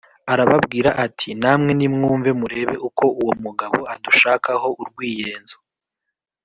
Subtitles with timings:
[0.31, 5.57] arababwira ati “Namwe nimwumve murebe uko uwo mugabo adushakaho urwiy enzo